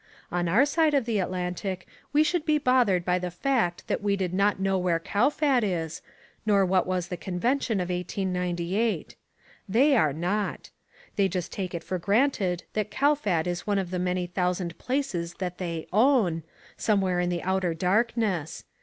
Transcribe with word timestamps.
On 0.31 0.47
our 0.49 0.65
side 0.65 0.95
of 0.95 1.05
the 1.05 1.19
Atlantic 1.19 1.87
we 2.11 2.23
should 2.23 2.43
be 2.43 2.57
bothered 2.57 3.05
by 3.05 3.19
the 3.19 3.29
fact 3.29 3.85
that 3.87 4.01
we 4.01 4.15
did 4.15 4.33
not 4.33 4.59
know 4.59 4.75
where 4.75 4.97
Kowfat 4.99 5.63
is, 5.63 6.01
nor 6.43 6.65
what 6.65 6.87
was 6.87 7.09
the 7.09 7.15
convention 7.17 7.79
of 7.79 7.89
1898. 7.91 9.15
They 9.69 9.95
are 9.95 10.11
not. 10.11 10.71
They 11.17 11.27
just 11.27 11.51
take 11.51 11.75
it 11.75 11.83
for 11.83 11.99
granted 11.99 12.63
that 12.73 12.89
Kowfat 12.89 13.45
is 13.45 13.67
one 13.67 13.77
of 13.77 13.91
the 13.91 13.99
many 13.99 14.25
thousand 14.25 14.75
places 14.79 15.35
that 15.35 15.59
they 15.59 15.85
"own," 15.93 16.41
somewhere 16.77 17.19
in 17.19 17.29
the 17.29 17.43
outer 17.43 17.75
darkness. 17.75 18.65